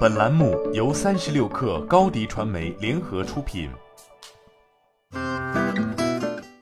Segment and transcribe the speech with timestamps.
[0.00, 3.70] 本栏目由三十六氪高低传媒联合出品。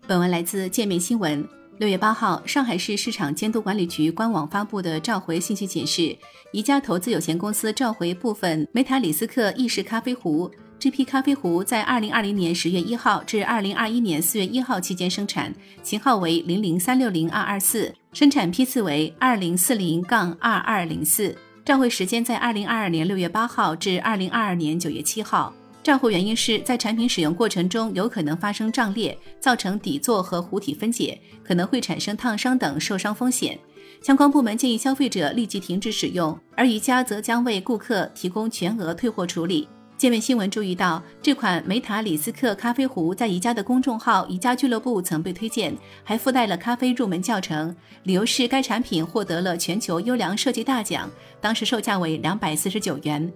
[0.07, 1.47] 本文来自界面新闻。
[1.79, 6.17] 六月八号，上海市市场监督管理局官网发布的召回信息显示，
[6.53, 10.51] 宜家投资有限公司召回部分梅塔里斯克意式咖啡壶。
[10.79, 21.37] 这批咖啡壶在二零二零年十月一号至二零二一年四月一号期间生产，型号为零零三六零二二四，生产批次为二零四零杠二二零四。
[21.69, 25.53] 召回时间在二零二二年六月八号至二零二二年九月七号。
[25.83, 33.59] 召回原因是在产品使用过程中有可能发生胀裂，造成底座和壶体分解，可能会产生烫伤等受伤风险。
[34.01, 39.69] 相关部门建议消费者立即停止使用，而宜家则将为顾客提供全额退货处理。
[39.99, 47.75] 界面新闻注意到，这款梅塔里斯克咖啡壶在宜家的公众号“宜家俱乐部”曾被推荐，还附带了咖啡入门教程。
[48.05, 53.29] 理由是该产品获得了全球优良设计大奖，当时售价为两百四十九元。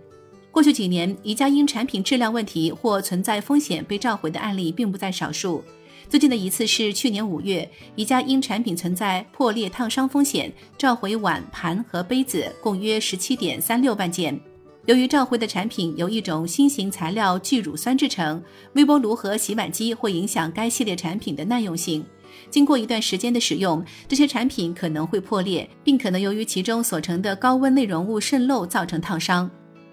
[0.52, 5.64] 过去几年，宜家因产品质量问题或存在风险被召回的案例并不在少数。
[6.08, 14.38] 最近的一次是去年五月，宜家因产品存在破裂烫伤风险，召回碗盘和杯子共约十七点三六万件。
[14.86, 22.04] 由于召回的产品由一种新型材料聚乳酸制成，微波炉和洗碗机会影响该系列产品的耐用性。
[22.50, 29.48] 经过一段时间的使用，这些产品可能会破裂，并可能由于其中所成的高温内容物渗漏造成烫伤。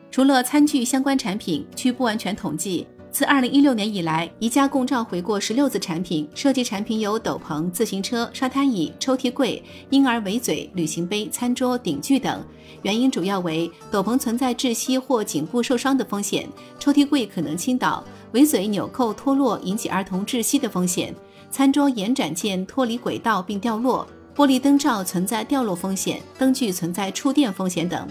[0.09, 2.87] 除了餐具相关产品，据不完全统计。
[3.11, 12.41] 自二零一六年以来，宜家共召回过十六次产品，涉及产品有斗篷、自行车、沙滩椅、抽屉柜、婴儿围嘴、旅行杯、餐桌、顶具等。
[12.83, 21.13] 原因主要为斗篷存在窒息或颈部受伤的风险，抽屉柜可能倾倒，围嘴纽扣脱落引起儿童窒息的风险，
[21.49, 28.07] 餐桌延展件脱离轨道并掉落，玻璃灯罩存在掉落风险，灯具存在触电风险等。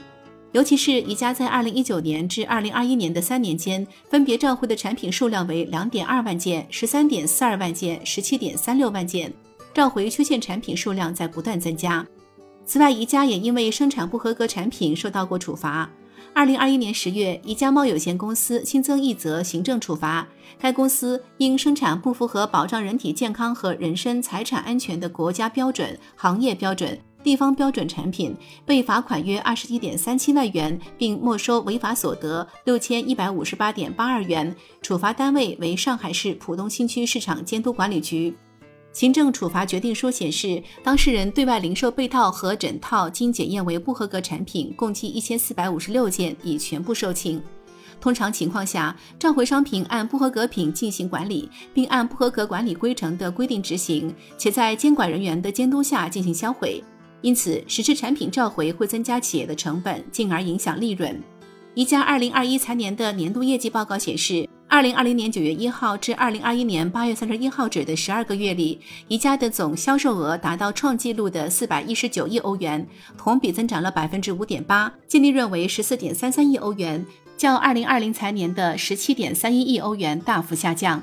[0.52, 9.32] 尤其是宜家在二零一九年至二零二一年的三年间，分别召回的产品数量为两点二万件、十三点四二万件、十七点三六万件，
[9.74, 12.05] 召回缺陷产品数量在不断增加。
[12.64, 15.89] 此外，宜家也因为生产不合格产品受到过处罚。
[16.34, 20.27] 二零二一年十月，宜家贸有限公司新增一则行政处罚，
[20.58, 26.98] 该公司因生产不符合保障人体健康和人身财产安全的国家标准、行业标准。
[27.23, 28.34] 地方标准产品
[28.64, 38.34] 被罚款约二十一点三七万元，并没收违法所得六千一百五十八点八二元，处罚单位为上海市浦东新区市场监督管理局。
[38.92, 47.40] 行政处罚决定书显示，当事人对外零售被套和枕套经检验为不合格产品，共计一千四百五十六件，已全部售罄。
[48.00, 56.83] 通常情况下，召回商品按不合格品进行管理，并按不合格管理规程的规定执行，且在监管人员的监督下进行销毁。
[57.20, 61.20] 因此，实施产品召回会增加企业的成本，进而影响利润。
[61.74, 72.84] 宜家二零二一财年的年度业绩报告显示，二零二零年九月一号至二零二一年八月三十一号止的十二个月里，宜家的总销售额达到创纪录的四百一十九亿欧元，
[73.17, 77.05] 同比增长了百分之五点八，净利润为十四点三三亿欧元，
[77.36, 81.02] 较二零二零财年的十七点三一亿欧元大幅下降。